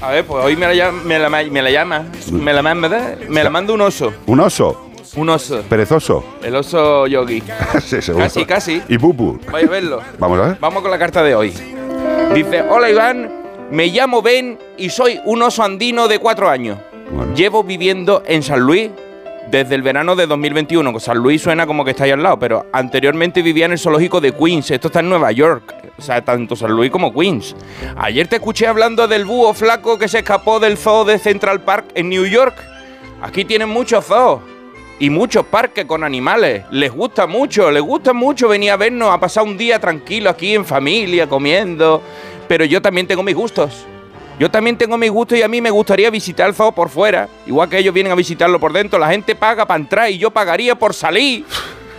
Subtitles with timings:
[0.00, 3.16] A ver, pues hoy me la, llama, me la, me la llama, me la manda,
[3.28, 4.12] me la manda un oso.
[4.26, 4.90] ¿Un oso?
[5.16, 5.62] Un oso.
[5.68, 6.24] ¿Perezoso?
[6.42, 7.42] El oso yogi.
[7.82, 8.24] sí, seguro.
[8.24, 8.82] Casi, casi.
[8.88, 9.40] ¿Y Pupu?
[9.50, 10.02] Vaya a verlo.
[10.18, 10.56] Vamos a ver.
[10.60, 11.52] Vamos con la carta de hoy.
[12.34, 13.30] Dice, hola Iván,
[13.70, 16.78] me llamo Ben y soy un oso andino de cuatro años.
[17.10, 17.34] Bueno.
[17.34, 18.90] Llevo viviendo en San Luis
[19.48, 21.00] desde el verano de 2021.
[21.00, 24.20] San Luis suena como que está ahí al lado, pero anteriormente vivía en el zoológico
[24.20, 24.70] de Queens.
[24.70, 25.74] Esto está en Nueva York.
[25.98, 27.54] O sea, tanto San Luis como Queens.
[27.96, 31.86] Ayer te escuché hablando del búho flaco que se escapó del zoo de Central Park
[31.94, 32.54] en New York.
[33.22, 34.40] Aquí tienen muchos zoos
[34.98, 36.64] y muchos parques con animales.
[36.70, 40.54] Les gusta mucho, les gusta mucho venir a vernos, a pasar un día tranquilo aquí
[40.54, 42.02] en familia, comiendo.
[42.48, 43.86] Pero yo también tengo mis gustos.
[44.40, 47.28] Yo también tengo mis gustos y a mí me gustaría visitar el zoo por fuera.
[47.46, 48.98] Igual que ellos vienen a visitarlo por dentro.
[48.98, 51.44] La gente paga para entrar y yo pagaría por salir.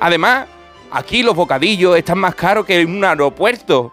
[0.00, 0.46] Además,
[0.90, 3.92] aquí los bocadillos están más caros que en un aeropuerto.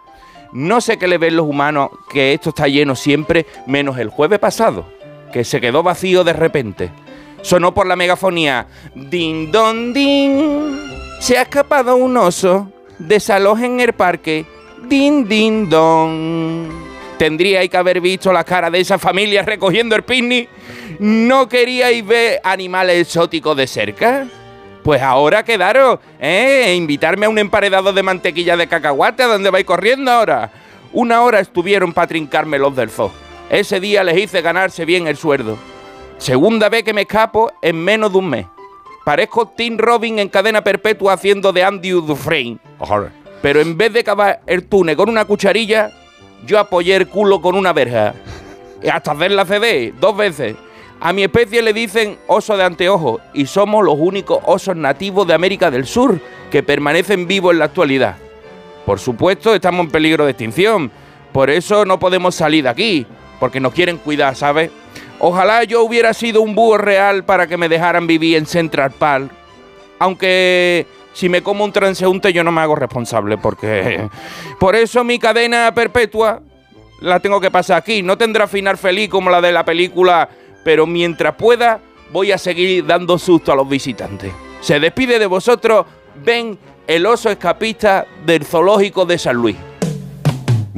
[0.53, 4.39] No sé qué le ven los humanos que esto está lleno siempre, menos el jueves
[4.39, 4.85] pasado,
[5.33, 6.91] que se quedó vacío de repente.
[7.41, 8.67] Sonó por la megafonía.
[8.95, 10.79] Din don din.
[11.19, 12.71] Se ha escapado un oso.
[12.99, 14.45] Desalojen el parque.
[14.87, 16.88] Din din don.
[17.19, 20.47] Tendríais que haber visto la cara de esa familia recogiendo el picnic.
[20.99, 24.25] ¿No queríais ver animales exóticos de cerca?
[24.83, 26.73] Pues ahora quedaros, ¿eh?
[26.77, 30.49] Invitarme a un emparedado de mantequilla de cacahuate a donde vais corriendo ahora.
[30.93, 33.11] Una hora estuvieron para trincarme los del zoo.
[33.49, 35.57] Ese día les hice ganarse bien el sueldo.
[36.19, 38.45] Segunda vez que me escapo en menos de un mes.
[39.03, 42.59] Parezco Tim Robin en cadena perpetua haciendo de Andy Dufresne.
[43.41, 45.91] Pero en vez de cavar el túnel con una cucharilla,
[46.45, 48.13] yo apoyé el culo con una verja.
[48.81, 50.55] Y hasta hacerla CD dos veces.
[51.01, 55.33] A mi especie le dicen oso de anteojos y somos los únicos osos nativos de
[55.33, 56.19] América del Sur
[56.51, 58.17] que permanecen vivos en la actualidad.
[58.85, 60.91] Por supuesto, estamos en peligro de extinción.
[61.31, 63.05] Por eso no podemos salir de aquí,
[63.39, 64.71] porque nos quieren cuidar, ¿sabes?
[65.19, 69.31] Ojalá yo hubiera sido un búho real para que me dejaran vivir en Central Park.
[69.99, 74.07] Aunque si me como un transeúnte yo no me hago responsable, porque...
[74.59, 76.41] Por eso mi cadena perpetua
[77.01, 78.01] la tengo que pasar aquí.
[78.01, 80.29] No tendrá final feliz como la de la película,
[80.63, 81.79] pero mientras pueda
[82.11, 84.31] voy a seguir dando susto a los visitantes.
[84.61, 85.85] Se despide de vosotros,
[86.23, 86.57] ven
[86.87, 89.55] el oso escapista del zoológico de San Luis.